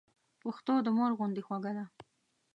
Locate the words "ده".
1.77-1.85